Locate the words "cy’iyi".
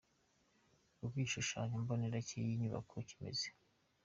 2.27-2.59